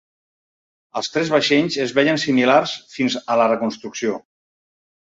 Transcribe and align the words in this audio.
Els 1.01 1.13
tres 1.17 1.29
vaixells 1.35 1.77
es 1.85 1.95
veien 1.99 2.19
similars 2.27 2.75
fins 2.99 3.21
a 3.35 3.39
la 3.43 3.49
reconstrucció. 3.57 4.21